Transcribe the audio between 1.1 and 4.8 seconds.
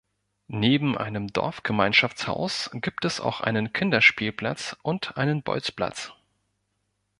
Dorfgemeinschaftshaus gibt es auch einen Kinderspielplatz